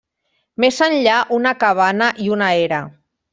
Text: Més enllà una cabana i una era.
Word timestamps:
Més 0.63 0.79
enllà 0.85 1.17
una 1.37 1.51
cabana 1.65 2.09
i 2.25 2.31
una 2.37 2.49
era. 2.65 2.81